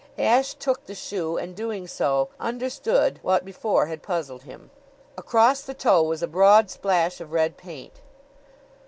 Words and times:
Ashe 0.17 0.55
took 0.55 0.87
the 0.87 0.95
shoe 0.95 1.37
and, 1.37 1.55
doing 1.55 1.85
so, 1.85 2.29
understood 2.39 3.19
what 3.21 3.45
before 3.45 3.85
had 3.85 4.01
puzzled 4.01 4.41
him. 4.41 4.71
Across 5.15 5.61
the 5.61 5.75
toe 5.75 6.01
was 6.01 6.23
a 6.23 6.27
broad 6.27 6.71
splash 6.71 7.21
of 7.21 7.31
red 7.33 7.55
paint. 7.55 8.01